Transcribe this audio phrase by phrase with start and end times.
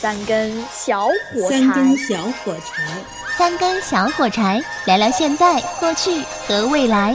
[0.00, 2.82] 三根小火柴，三根小火柴，
[3.36, 7.14] 三根小火柴，聊聊现在、过去和未来。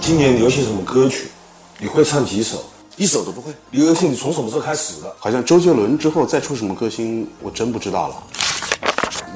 [0.00, 1.32] 今年流行什么歌曲？
[1.78, 2.62] 你会唱几首？
[2.96, 3.52] 一首都不会。
[3.72, 5.12] 流游戏你从什么时候开始的？
[5.18, 8.14] 好像周杰伦之后再出什么歌星，我真不知道了。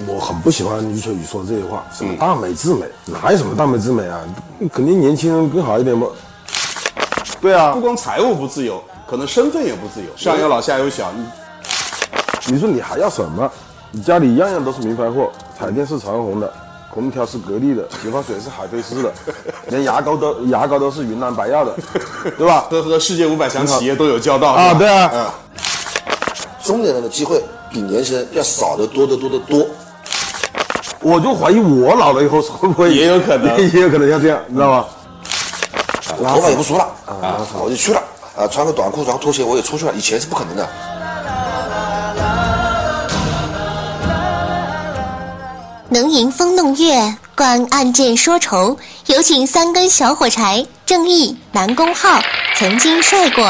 [0.07, 4.21] 我很不喜欢余秋雨说的这些话，什么大美至美，哪有什么大美至美啊？
[4.73, 6.07] 肯定年轻人更好一点嘛。
[7.45, 13.51] 对啊不，光财务不自由，可能身份也不自由，上有老下有小，你你说你还要什么？
[13.91, 16.51] 你家里样样都是名牌货，彩电是长虹的，
[16.91, 19.13] 空调是格力的，洗发水是海飞丝的，
[19.69, 21.77] 连牙膏都牙膏都是云南白药的，
[22.39, 22.63] 对吧？
[22.71, 25.27] 和和世界五百强企业都有交道啊，对啊，嗯，
[26.65, 29.67] 中年人的机会比年轻人要少得多得多得多。
[31.03, 34.87] 我就怀疑我老了以后会不会也有可能 也有可能像这样，你知道吗？
[34.87, 35.04] 我
[36.19, 38.03] 头发也不梳了啊，我就去了
[38.37, 40.69] 啊，穿个短裤，然后拖鞋我也出去了，以前是不可能的。
[45.91, 48.77] 能吟风弄月，观案件说愁。
[49.07, 52.21] 有请三根小火柴，正义南宫浩
[52.57, 53.45] 曾经帅过。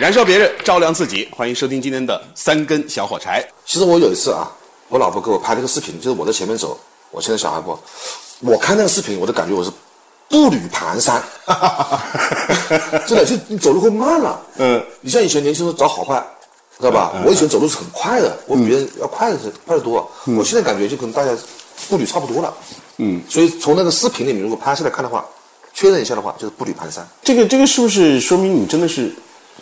[0.00, 1.28] 燃烧别人，照亮自己。
[1.36, 3.46] 欢迎收听今天的三根小火柴。
[3.66, 4.48] 其实我有一次啊，
[4.88, 6.78] 我老婆给我拍了个视频，就是我在前面走，
[7.10, 7.78] 我牵着小孩不，
[8.40, 9.70] 我看那个视频，我都感觉我是
[10.32, 11.20] 步履蹒跚，
[13.06, 14.40] 真的，就你走路会慢了。
[14.56, 16.24] 嗯，你像以前年轻时候找好坏，
[16.78, 17.12] 知道吧？
[17.26, 20.10] 我以前走路是很快的，我比别人要快的快得多。
[20.38, 21.30] 我现在感觉就可能大家
[21.90, 22.54] 步履差不多了。
[22.96, 25.22] 嗯，所以从那个视频里面如果拍下来看的话，
[25.74, 27.02] 确认一下的话，就是步履蹒跚。
[27.22, 29.14] 这个这个是不是说明你真的是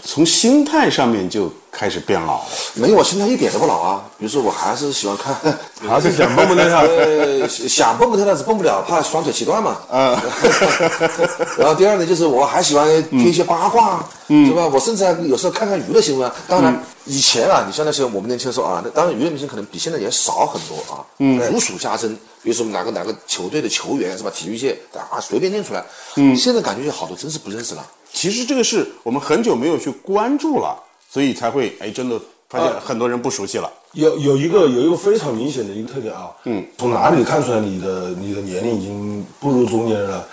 [0.02, 2.44] 从心态上面就开始变老了？
[2.74, 4.02] 没有，我心态一点都不老啊。
[4.19, 5.34] 比如说，我还是喜欢看，
[5.86, 9.77] 还是想蹦蹦跳跳 呃，想蹦蹦跳跳是蹦不了，怕双腿齐断嘛。
[9.91, 10.16] 嗯
[11.58, 14.66] 然后第二呢，就是我还喜欢听一些八卦，是吧？
[14.66, 16.34] 我甚至还有时候看看娱乐新闻啊。
[16.48, 22.17] 当然，以前啊，你像那些我们年轻的时候啊，那当然娱乐明星可能比现在也少很多啊，嗯，如数家珍。
[22.42, 24.30] 比如说哪个哪个球队的球员是吧？
[24.34, 25.84] 体育界啊，随便念出来。
[26.17, 27.86] 嗯，现在感觉有好多真是不认识了。
[28.12, 30.76] 其实这个是我们很久没有去关注了，
[31.10, 33.72] 所以才会哎，真的发现很多人不熟悉了。
[33.92, 40.26] 有有一个有一个非常明显的一个特点啊，嗯，从哪里看出来你的你的年龄已经步入中年人了？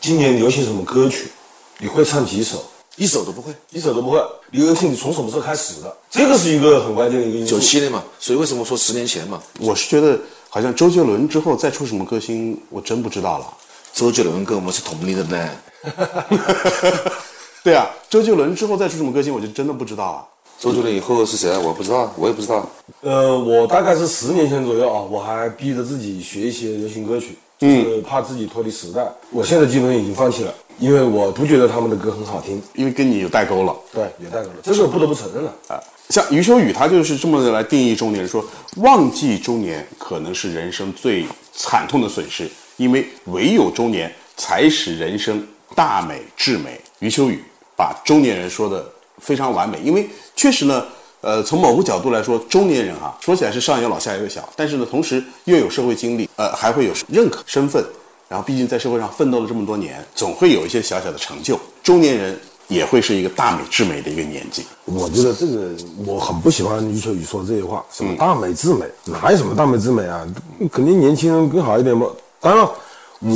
[0.00, 1.30] 今年流行什么歌曲？
[1.78, 2.64] 你会唱几首？
[2.96, 3.52] 一首都不会。
[3.70, 4.18] 一首都不会。
[4.50, 5.96] 流游戏你从什么时候开始的？
[6.10, 7.52] 这个是一个很关键的一个因素。
[7.52, 9.42] 九七年嘛，所以为什么说十年前嘛？
[9.60, 10.18] 我是觉得
[10.48, 13.46] 好像周杰伦之后再出什么歌星，我真不知道了。
[13.92, 15.50] 周杰伦跟我们是同龄的呢。
[17.62, 20.24] 对啊，周杰伦之后再出什么歌星，我就真的不知道啊。
[20.58, 21.58] 周杰伦以后是谁啊？
[21.58, 22.68] 我不知道，我也不知道。
[23.02, 29.06] 呃，我大概是十年前左右啊，我还逼着自己学一些流行歌曲，就是怕自己脱离时代。
[29.30, 32.62] 我现在基本上已经放弃了，因为我不觉得他们的歌很好听。
[32.74, 35.52] 因为跟你有代沟了对，有代沟了，这个不得不承认了。
[35.68, 35.80] 啊。
[36.08, 38.44] 像余秋雨，他就是这么来定义中年人，说
[38.76, 41.24] 忘记中年可能是人生最
[41.54, 42.50] 惨痛的损失，
[42.82, 46.80] 因为唯有中年才使人生大美至美。
[46.98, 47.42] 余秋雨
[47.76, 48.84] 把中年人说的
[49.18, 50.84] 非常完美，因为确实呢，
[51.20, 57.84] 呃，从某个角度来说，中年人啊，说起来是上有老下有小，但是呢，同时又有社会经历，呃，还会有认可身份，
[58.28, 61.58] 然后毕竟在社会上奋斗了这么多年，总会有一些小小的成就。
[61.82, 62.38] 中年人
[62.68, 64.64] 也会是一个大美至美的一个年纪。
[64.84, 65.70] 我觉得这个
[66.06, 70.24] 我很不喜欢余秋雨说的这些话，什么大美至美，哪有什么大美至美啊？
[70.70, 72.06] 肯定年轻人更好一点嘛。
[72.42, 72.68] 当然，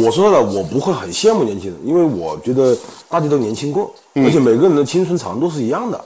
[0.02, 2.76] 我说了，我不会很羡慕年轻人，因为我觉得
[3.08, 6.04] 大家都年轻过，而且每个人的青春长度是一样的。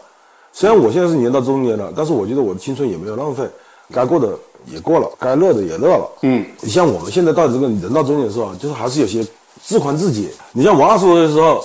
[0.52, 3.42] 虽然我现在是年到中年了，但是我觉得我的青春也没有浪费，
[3.92, 6.08] 该过的也过了，该乐的也乐了。
[6.22, 9.26] 嗯，像我们现在到这个人到中年的时候啊，就是还是有些
[9.62, 10.28] 自宽自解。
[10.52, 11.64] 你像我二十多岁的时候。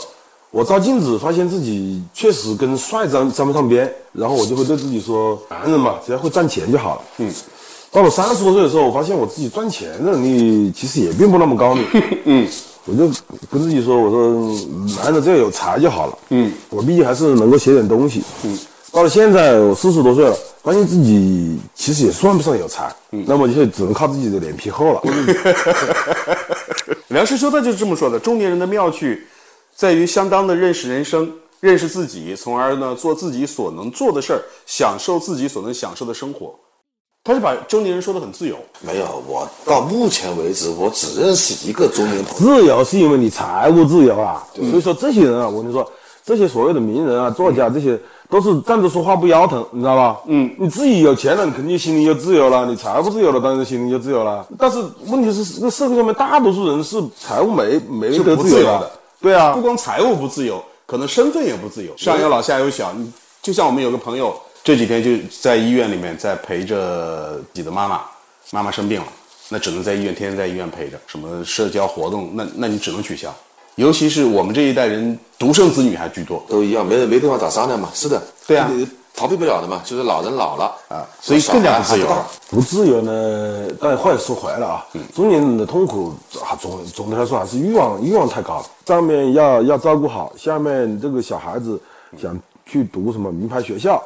[0.51, 7.01] 我照镜子发现自己确实跟帅沾沾不上边，然后我就会对自己说：男人嘛，只要会赚钱就好了。
[7.17, 7.33] 嗯，
[7.95, 11.85] 到了三十多岁的时候，我发现我自己赚钱的能力其实也并不那么高明。
[12.25, 12.45] 嗯，
[12.83, 13.07] 我就
[13.49, 14.53] 跟自己说：我说
[15.01, 16.17] 男的只要有才就好了。
[16.31, 18.21] 嗯，我毕竟还是能够写点东西。
[18.43, 18.59] 嗯，
[18.91, 22.93] 到了现在我四十多岁了，发现自己其实也算不上有才。
[23.11, 25.01] 嗯，那么就只能靠自己的脸皮厚了。
[27.07, 29.25] 梁实秋他就是这么说的：中年人的妙趣。
[29.73, 31.31] 在于相当的认识人生，
[31.61, 36.53] 认识自己，从而呢做自己所能做的事儿，享受自己所能享受的生活。
[37.25, 38.55] 他就把中年人说的很自由。
[38.81, 42.61] 没有，我到目前为止，我只认识一个中年朋友。
[42.61, 45.91] 自由是因为你财务自由啊，所以说这些人啊，我跟你说，
[46.23, 47.99] 这些所谓的名人啊、作家，这些
[48.29, 50.19] 都是站着说话不腰疼，你知道吧？
[50.27, 54.45] 嗯，你自己有钱了，你肯定心里就自由了；你财务自由了，当然心灵就自由了。
[54.55, 58.91] 但是问题是，这个社会上面大多数人是财务没没得自由由的。
[59.19, 62.93] 对啊不，光财务不自由，可能身份也不自由，上有老下有小。
[62.93, 63.11] 你
[63.41, 64.35] 就像我们有个朋友，
[64.65, 65.11] 这几天就
[65.43, 68.01] 在医院里面在陪着自己的妈妈，
[68.49, 69.05] 妈妈生病了，
[69.47, 73.31] 那只能在医院天天在医院陪着，什么社交活动，那那你只能取消。
[73.75, 77.91] 尤其是我们这一代人，独生子女还居多，都一样，没没地方找商量嘛。
[77.93, 78.67] 是的，对啊
[79.13, 86.11] 逃避不了的嘛，就是老人老了啊所以更加不自由小孩还大不自由呢，但话又说回来了啊，中年人的痛苦
[86.43, 88.65] 啊，总总的来说还是欲望欲望太高了。
[88.87, 91.79] 上面要要照顾好，下面这个小孩子
[92.19, 92.35] 想
[92.65, 94.03] 去读什么名牌学校，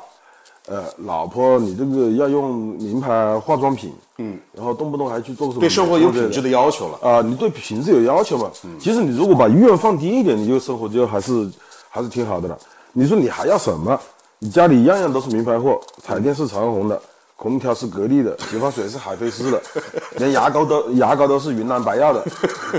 [0.69, 7.10] 呃，老婆你这个要用名牌化妆品，嗯，然后动不动还去做什么对生活有品质的要求了。
[7.10, 8.51] 啊、你对品质有要求嘛？
[8.80, 11.50] 其实你如果把欲望放低一点，你就生活就还是
[11.89, 12.57] 还是挺好的了。
[12.94, 14.00] 你说你还要什么？
[14.38, 17.01] 你家里样样都是名牌货，彩电是长虹的，
[17.36, 19.62] 空调是格力的，洗发水是海飞丝的，
[20.18, 22.24] 连牙膏都牙膏都是云南白药的，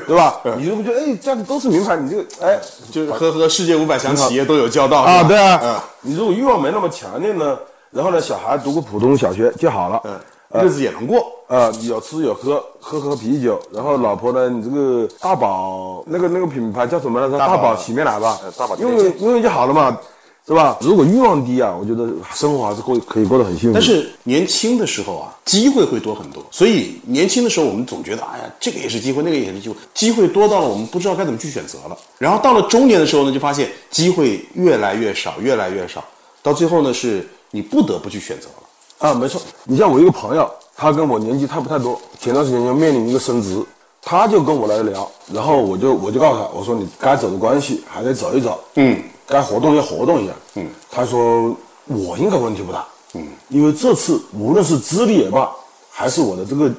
[0.07, 0.41] 对吧？
[0.57, 2.59] 你就不觉得哎，家里都是名牌，你就哎
[2.91, 7.59] 就是和和世界五百强企业都有交道啊，对啊，你如果欲望没那么强烈呢，
[7.91, 11.33] 然后呢，小孩读个普通小学就好了，嗯，日子也能过。
[11.49, 17.37] 啊，有吃有喝，喝喝啤酒，然后老婆呢，你这个大宝那个那个品牌叫什么来着？
[17.37, 19.99] 大宝洗面奶吧呃，大宝用用用用就好了嘛，
[20.47, 20.79] 是吧？
[20.81, 23.75] 如果欲望低啊，我觉得生活还是过可以过得很幸福。
[23.75, 31.99] 但是年轻的时候啊，机会会多很多，所以年轻的时候我们总觉得，哎呀，这个也是机会，那个也是机会，机会多到了我们不知道该怎么去选择了。
[32.17, 36.05] 然后到了中年的时候呢，就发现机会越来越少，越来越少，
[36.45, 39.09] 到最后呢，是你不得不去选择了。
[39.09, 39.41] 啊，没错。
[39.65, 43.65] 你像我一个朋友，他跟我年纪差不太多，前段时间就面临一个升职，
[44.03, 50.69] 他就跟我来聊，然后我就我就告诉他，我说你该走的关系还得走一走，嗯，该活动要活动一下，嗯。
[50.91, 51.57] 他说
[51.87, 55.51] 我应该问题不大，嗯，因为这次无论是资历也罢，
[55.91, 56.71] 还是我的这个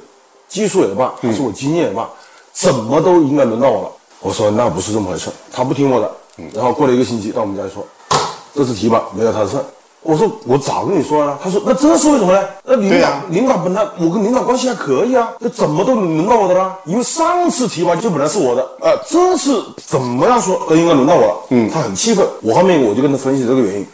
[0.47, 2.07] 技术也罢，还是我经验也罢，
[2.53, 3.91] 怎么都应该轮到我了。
[4.19, 6.11] 我说那不是这么回事，他不听我的，
[6.53, 7.83] 然后过了一个星期到我们家说，
[8.53, 9.57] 这次提拔没有他的事。
[10.03, 12.43] 我说我早跟你说了，他说那这是为什么呢？
[12.65, 16.75] 那领导、领导本来我跟领导关系还可以啊，那怎么都轮到我的了？
[16.85, 21.35] 因为上次提拔就本来是我的，呃，这次怎么样说都应该轮到我了。
[21.49, 22.25] 嗯，他很气愤。
[22.41, 23.85] 我后面我就跟他分析这个原因，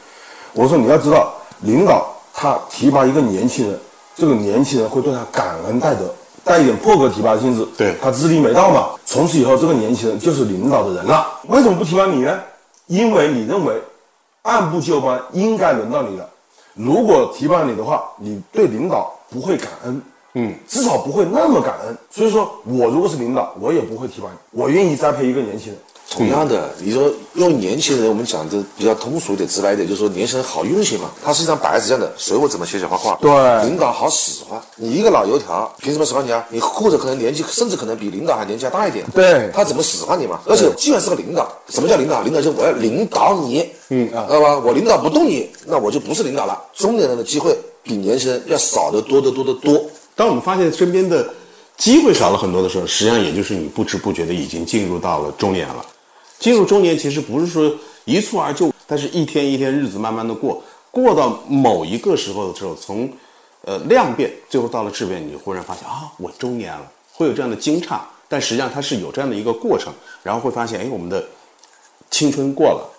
[0.54, 3.78] 我说你要知道，领导他提拔一个年轻人，
[4.16, 6.06] 这个年轻人会对他感恩戴德，
[6.46, 7.68] 带一点破格提拔的性质。
[7.78, 11.28] 对他资历没到嘛，从此以后这个年轻人就是领导的人了。
[11.50, 12.40] 为什么不提拔你呢？
[12.86, 13.74] 因为你认为
[14.48, 16.28] 按部就班应该轮到你了。
[16.74, 20.02] 如果提拔你的话，你对领导不会感恩，
[20.36, 21.98] 嗯，至少不会那么感恩。
[22.10, 25.78] 所以说我如果是领导，我也不会提拔你，我愿意栽培一个年轻人。
[26.10, 31.10] 同样的，你说用年轻人，我们讲的比较通俗一点、直白一点，就是说年轻人好用些嘛。
[31.22, 33.18] 他是一张白纸一样的，随我怎么写写画画。
[33.20, 33.30] 对
[33.66, 34.58] 领导好使唤。
[34.78, 36.46] 你一个老油条，凭什么使唤你啊？
[36.50, 39.06] 你或者可能年纪甚至可能比领导还年纪还大一点。
[39.14, 40.40] 对他怎么使唤你嘛？
[40.46, 42.22] 而且既然是个领导，什么叫领导？
[42.22, 44.58] 领导就我要领导你，嗯啊，知道吧？
[44.60, 46.62] 我领导不动你，那我就不是领导了。
[46.74, 49.82] 中年人的机会比年轻人要少得多得多得多。
[50.16, 51.28] 当我们发现身边的
[51.78, 55.86] 机会少了很多的时候，实际上也就是你不知不觉的已经进入到了中年了。
[56.40, 57.72] 进入中年其实不是说
[58.06, 60.62] 一蹴而就，但是一天一天日子慢慢的过，
[60.92, 63.10] 过到某一个时候的时候，从
[63.64, 68.00] 呃量变，最后到了质变，你就忽然发现啊，我中年了，会有这样的惊诧。
[68.28, 71.26] 但实际上它是有这样的一个过程，然后会发现，哎，我们的
[72.12, 72.90] 青春过了，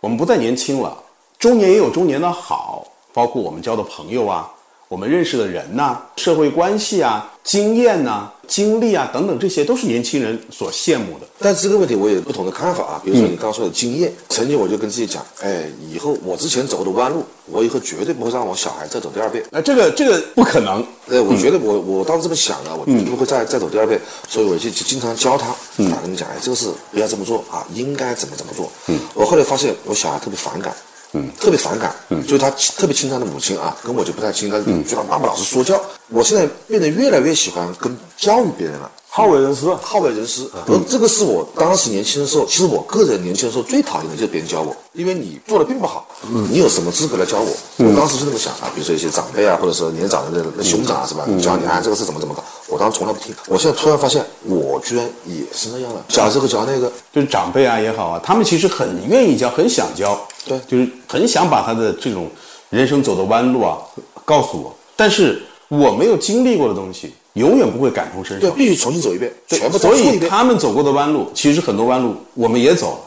[0.00, 0.96] 我们不再年轻了，
[1.38, 4.50] 中年也有中年的好，包括我们交的朋友啊，
[4.90, 11.26] 我们认识的人呐、社会关系啊、经验呐、经历啊等等，这些都是年轻人所羡慕的。
[11.38, 19.44] 但这个问题我有不同的看法啊，比如说你刚刚说的经验，曾经我就跟自己讲，哎，以后我之前走的弯路，我以后绝对不会让我小孩再走第二遍。
[19.52, 25.50] 那这个这个不可能，呃，我觉得我我当时这么想的，我绝对不会再再走第二遍，所以我就经常教他，
[25.84, 28.68] 啊，跟你讲，哎，这个事不要这么做啊，应该怎么怎么做。
[28.88, 30.74] 嗯，我后来发现我小孩特别反感。
[31.12, 35.80] 嗯，特别反感，嗯，就是他特别亲他的母亲啊，跟我就不太亲，他觉得妈妈老是说教。
[36.08, 46.08] 我现在变得越来越喜欢跟教育别人了，好为人师，好为人师，而这个是我当时年轻的时候，其实我个人年轻的时候最讨厌的就是别人教我，因为你做的并不好，
[46.50, 47.56] 你有什么资格来教我？
[47.78, 51.24] 我当时是这么想啊，比如说一些长辈啊，或者说年长的那那兄长啊，是吧？
[51.40, 53.34] 教你啊，这个是怎么怎么搞，我当时从来不听。
[53.46, 62.26] 我现在突然发现，我居然也是那样的，教这个教那个，就是长辈啊也好啊，他们其实很愿意教，很想教，对就是很想把他的这种
[62.70, 63.76] 人生走的弯路啊
[64.24, 68.56] 告诉我，但是我没有经历过的东西，永远不会感同身受对，。
[68.56, 70.18] 必须重新走一遍，全部再所以。
[70.20, 73.00] 他们走过的弯路，其实很多弯路我们也走了，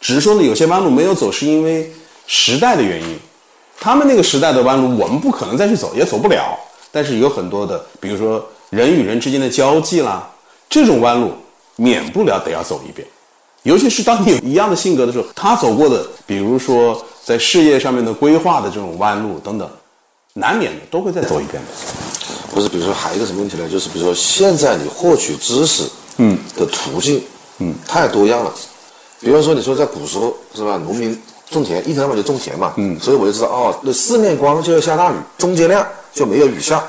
[0.00, 1.88] 只是说呢，有些弯路没有走，是因为
[2.26, 3.16] 时代的原因。
[3.82, 6.58] 他们那个时代的弯路，我们不可能再去走，也走不了。
[6.92, 10.28] 但是有很多的，比如说人与人之间的交际啦，
[10.68, 11.32] 这种弯路
[11.76, 13.06] 免不了得要走一遍。
[13.64, 19.68] 尤其是当你有一样的性格的时候，他走过的，比如说在事业上面的规划的这种弯路等等，
[20.32, 21.68] 难免的都会再走一遍的。
[22.54, 23.68] 不是，比如说还有一个什么问题呢？
[23.68, 25.82] 就是比如说现在你获取知识，
[26.16, 27.22] 嗯，的途径，
[27.58, 28.52] 嗯，太多样了。
[29.20, 36.84] 比方说你说在古时候是吧，农民种田一天到晚就种田嘛，嗯，所以我就知道哦，那四面光就要下大雨，中间亮就没有雨下，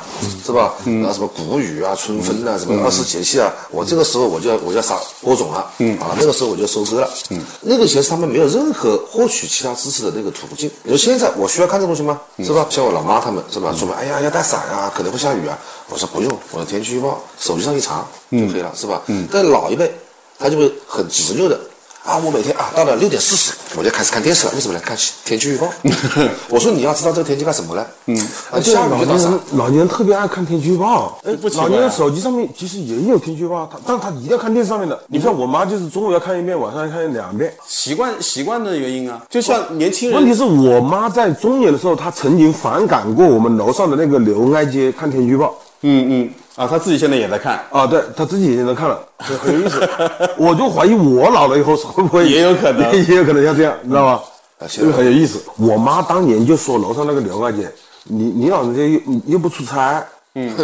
[0.45, 0.73] 是吧？
[0.85, 10.69] 然后什么谷雨啊、春分啊、什么二十节气啊，我这个时候我就要我就要撒播种了，嗯啊，那个时候我就收割了，嗯，那个前是他们没有任何获取其他知识的那个途径。
[10.83, 12.19] 你说现在我需要看这东西吗？
[12.39, 12.65] 是吧？
[12.69, 13.73] 像我老妈他们是吧？
[13.77, 15.57] 说嘛，哎呀要带伞啊，可能会下雨啊。
[15.89, 19.01] 我说不用，我的天气预报手机上一查就可以了，是吧？
[19.07, 19.93] 嗯，但老一辈
[20.39, 21.59] 他就会很执拗的。
[22.03, 24.51] 啊，我每天啊，到了六点四十，我就开始看电视了。
[24.55, 24.79] 为什么呢？
[24.83, 25.71] 看天气预报。
[26.49, 27.85] 我说你要知道这个天气干什么呢？
[28.07, 28.17] 嗯，
[28.49, 29.39] 啊，对，下雨就打伞老年人。
[29.51, 31.19] 老年人特别爱看天气预报。
[31.23, 34.99] 哎老年人手机上面其实也有天气预报，他但他一定要看电视上面的。
[35.07, 37.53] 你像我妈就是中午要看一遍，晚上要看两遍。
[37.67, 45.55] 习惯习惯的原因啊，就像年轻人，问题是我妈在中年的时候，她曾经反感过我们楼上的那个刘恩爱街看天气预报。
[45.83, 49.89] 嗯嗯啊，他自己现在也在看，啊，对他自己也能看了，很很有意思。
[50.37, 54.21] 我就怀疑我老了以后会不会也有可能 也有可能像这样，你知道吗？
[54.59, 55.41] 啊这个很有意思。
[55.57, 57.67] 我妈当年就说楼上那个刘爱姐，
[58.03, 60.55] 你你老人家又又不出差，嗯，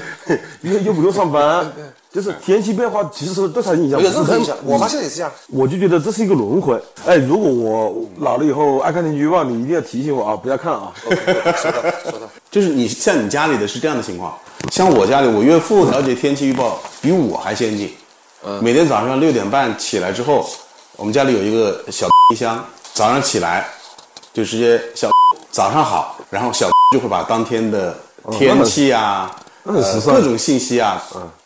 [0.62, 1.70] 又又不用上班，
[2.10, 4.56] 就是天气变化其实对她影响没不是太有任何影响。
[4.64, 5.30] 我妈现在也是这样。
[5.48, 6.80] 我就觉得这是一个轮回。
[7.04, 10.90] 哎，如果我老了以后爱看天气预报，你一定要提醒我啊，不要看啊。
[11.04, 14.34] 说到说到，就是你像你家里的是这样的情况，
[14.70, 17.94] 像我家里，我岳父了解天气预报比我还先进。
[18.60, 20.48] 每天早上六点半起来之后，
[20.96, 23.66] 我们家里有一个小冰箱，早上起来
[24.32, 25.08] 就直接小
[25.50, 27.96] 早上好，然后小就会把当天的
[28.32, 31.02] 天气啊、各种信息啊，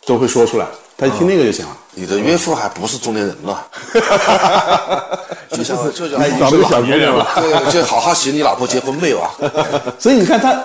[0.06, 1.76] 都会说出来，他就听那个就行了。
[1.92, 3.66] 你的岳父还不是中年人了，
[5.50, 7.26] 就像就像找个小姑娘了。
[7.34, 9.30] 对，就好好寻你老婆结婚没有啊？
[9.98, 10.62] 所以你看他，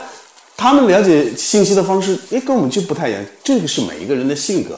[0.55, 3.25] 他们了解信息的方式，哎，跟我们就不太一样。
[3.43, 4.77] 这个是每一个人的性格、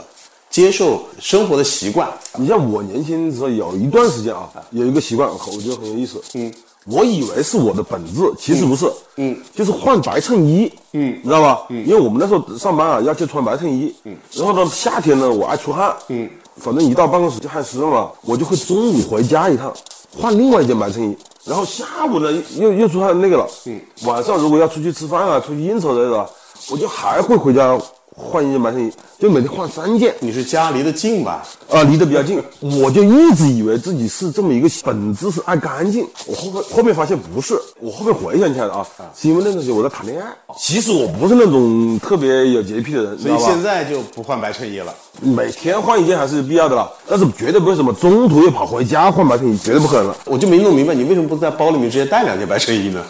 [0.50, 2.10] 接受生活的习惯。
[2.38, 6.22] 你像我年轻的时候有一段时间啊，有一个习惯，我觉得很有意思。
[6.34, 6.52] 嗯，
[6.86, 8.92] 我以为是我的本质，其实不是。
[9.18, 10.72] 嗯，就是换白衬衣。
[10.94, 11.66] 嗯，你知道吧？
[11.70, 13.94] 嗯，因为我们那时候上班啊，要去穿白衬衣。
[14.06, 15.96] 嗯，然后到夏天呢，我爱出汗。
[16.08, 19.74] 嗯，反正一到办公室就汗湿了嘛，我就会中午回家一趟，
[20.18, 21.18] 换另外一件白衬衣。
[21.44, 23.48] 然后下午呢，又又出汗那个了。
[23.66, 26.30] 嗯，晚上如果要出去吃饭啊，出去应酬之类的，
[26.72, 27.78] 我就还会回家
[28.16, 30.16] 换一件白衬衣，就每天换三件。
[30.20, 31.44] 你是家离得近吧？
[31.70, 36.08] 啊，离得比较近，我就一直以为自己是这么一个本质是爱干净。
[36.26, 40.28] 我后面后面发现不是，我后面回想起来了啊，是因为那段时间我在谈恋爱。
[40.58, 44.94] 其实我不是那种特别有洁癖的人，所以现在就不换白衬衣了。
[45.22, 50.18] 每天换一件还是必要的了，但是绝对不会什么中途又跑回家换白衬衣，绝对不可能了。
[50.26, 53.04] 我就没弄明白，你为什么不在包里面直接带两件白衬衣呢？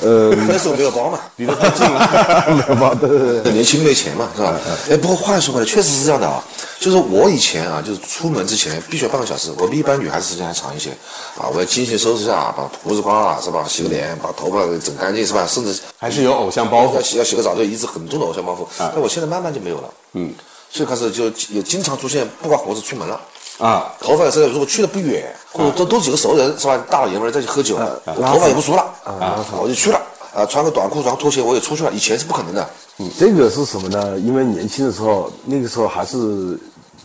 [0.00, 2.44] 呃，那时候没有包嘛，离得太近了。
[2.68, 2.94] 没有包？
[2.94, 3.52] 对对对。
[3.52, 4.58] 年轻没钱嘛，是吧？
[4.90, 6.42] 哎，不过话又说回来，确实是这样的啊。
[6.80, 10.90] 就是我以前啊，就是出门之前必须要半个小时，我比一般女孩子时间还长一些
[11.36, 11.46] 啊。
[11.52, 13.64] 我要精心收拾一下，把胡子刮了是吧？
[13.68, 15.46] 洗个脸，把头发给整干净是吧？
[15.46, 17.00] 甚至还是有偶像包袱要。
[17.02, 18.66] 洗要洗个澡，就一直很重的偶像包袱。
[18.78, 20.32] 但我现在慢慢就没有了，嗯，
[20.70, 23.20] 所以开始就也经常出现不刮胡子出门了。
[23.62, 26.76] 啊，头发也是，如果去的不远，或者都都几个熟人是吧？
[26.90, 30.00] 大老爷们儿再去喝酒，我头发也不梳了啊，我就去了
[30.34, 31.92] 啊，穿个短裤，然后拖鞋，我也出去了。
[31.92, 34.18] 以前是不可能的，嗯这个是什么呢？
[34.18, 36.58] 因为年轻的时候，那个时候还是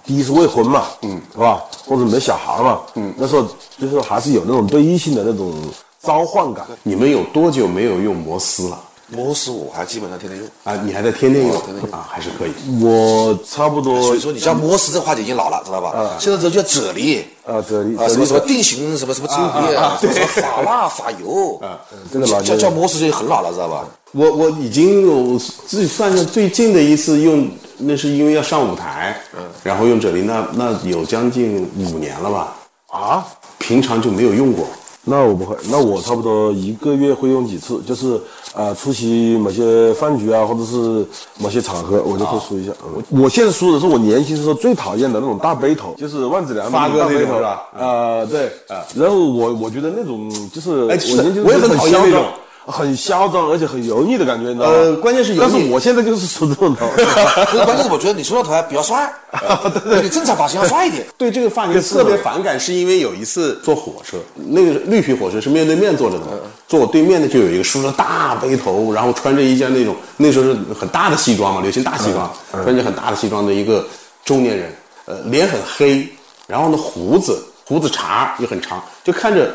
[0.04, 1.64] 第一是未婚嘛，嗯，是吧？
[1.86, 3.46] 或者没小孩嘛，嗯，那时候
[3.78, 5.54] 就是还是有那种对异性的那种
[6.02, 6.66] 召唤感。
[6.82, 8.80] 你们有多久没有用摩丝了？
[9.10, 10.48] 摩丝我还基本上天天用。
[10.64, 12.52] 啊，你还在天天用哦天天用啊，还是可以。
[12.84, 16.18] 我差不多所以说你叫摩丝这个话题已经老了，知道吧？
[16.20, 21.80] 现在这叫啫喱啊，啫喱啊，什么什么定型，什么什么精液啊，什么什么发蜡、发油啊，
[22.12, 23.86] 真的老叫叫摩丝就很老了，知道吧？
[24.12, 32.56] 我我已经有自己算上最近的一次用，那是因为要上舞台，嗯，然后用啫喱，那那有将近五年了吧？
[32.88, 33.26] 啊，
[33.58, 34.66] 平常就没有用过。
[35.10, 38.20] 那我不会，那我差不多一个月会用几次，就是
[38.54, 42.74] 呃出席某些饭局啊，或者是某些场合，我就会梳一下。
[42.84, 48.52] 嗯我现在梳的是我年轻时候最讨厌的那种大背头，就是万梓良的发哥大背头那种是吧呃，对，
[48.96, 52.24] 然后我我觉得那种就是我也很讨厌那种张。
[52.68, 54.74] 很嚣张，而且很油腻的感觉，你知道吗？
[54.74, 59.12] 呃关键是油腻但是我现在就是梳这种头， 不是，关键是我觉得你梳到头还比较帅，
[59.90, 61.08] 对你正常发型要帅一点。
[61.18, 66.32] 对这个发型特别反感，是因为有一次坐火车，那个绿皮火车是面对面坐着的嘛，
[66.68, 73.86] 坐我对面的就有一个梳着大背头，然后穿着一件那种那时候是很大的西装嘛，流行大西装，穿着很大的西装的一个
[74.26, 76.08] 中年人，呃，脸很黑，
[76.48, 79.52] 然后呢胡子胡子茬也很长，就看着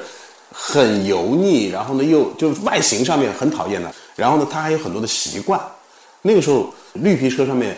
[0.52, 3.92] 很油腻，然后呢又就是外形上面很讨厌的。
[4.14, 5.60] 然后呢，他还有很多的习惯。
[6.20, 7.76] 那个时候绿皮车上面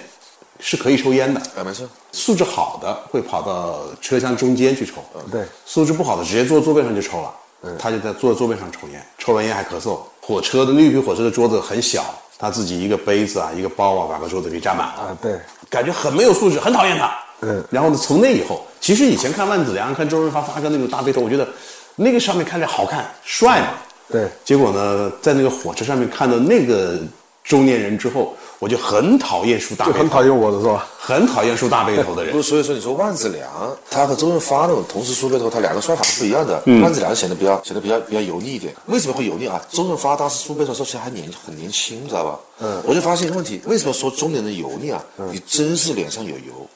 [0.60, 4.94] 是可以抽烟的，啊，没错，素质好的会跑到车厢中间去抽，
[5.30, 7.32] 对素质不好的直接坐座位上就抽了。
[7.78, 9.98] 他就在坐座位上抽烟，抽完烟还咳嗽。
[10.20, 12.04] 火车的绿皮火车的桌子很小，
[12.38, 14.92] 他自己一个杯子啊，一个包啊，把个桌子给占满了。
[15.04, 15.40] 啊，对，
[15.70, 17.16] 感觉很没有素质，很讨厌他。
[17.40, 21.48] 嗯然后呢，从那以后，其实以前看万梓良、看周润发发哥那种大背头，我觉得
[21.96, 23.68] 那个上面看着好看、帅嘛。
[24.10, 26.98] 对结果呢，在那个火车上面看到那个
[27.42, 30.86] 中年人之后，我就很讨厌梳大背头，很讨厌我的是吧？
[30.98, 32.42] 很讨厌梳大背头的人不。
[32.42, 33.50] 是，所以说你说万梓良，
[33.90, 36.62] 他和周润发那种同时梳背头，他两个算法是不一样的。
[36.82, 38.74] 万梓良显得比较显得比较比较油腻一点。
[38.86, 39.60] 为什么会油腻啊？
[39.70, 42.38] 周润发当时梳背头的时候，其实还年很年轻，知道吧？
[42.60, 45.02] 嗯，我就发现一个问题，为什么说中年人油腻啊？
[45.18, 46.68] 嗯你真是脸上有油。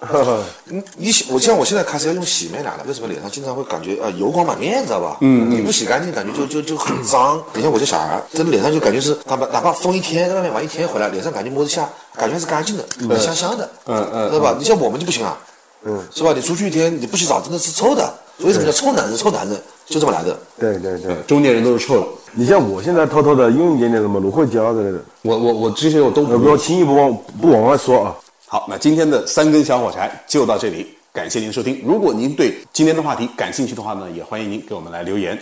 [0.70, 5.16] 嗯，你洗我像我现在开始要用洗面奶了，为什么脸上经常会感觉呃油光满面，知道吧？
[5.22, 7.42] 嗯，你不洗干净，感觉就就就很脏。
[7.52, 14.54] 你像我这小孩，真的脸上就感觉是他把哪怕疯一天在外面玩一天回来，脸上感觉摸得下，感觉还是干净的，很香香的，嗯嗯知道吧？
[14.56, 15.36] 你像我们就不行啊，
[15.84, 16.32] 嗯，是吧？
[16.32, 19.16] 你出去一天你不洗澡真的是臭的，为什么叫臭男人？
[19.16, 20.38] 臭男人就这么来的。
[20.60, 22.06] 对对对，中年人都是臭的。
[22.34, 28.14] 你像我现在偷偷的用一点点什么芦荟胶之类的，我我我这些我都呃，不要轻易不往不往外说啊。
[28.50, 31.82] 好，那今天的三根小火柴就到这里，感谢您收听。
[31.84, 35.38] 如果您对今天的话题感兴趣的话呢，也欢迎您给我们来留言。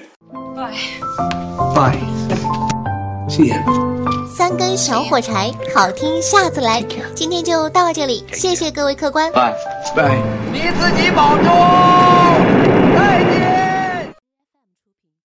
[0.57, 2.01] Bye.
[3.29, 3.63] See ya.
[4.27, 6.85] 三根小火柴，好听下次来。
[7.15, 9.31] 今天就到这里，谢谢各位客官。
[9.31, 9.55] Bye.
[9.95, 10.19] Bye.
[10.53, 12.46] 你自己保重。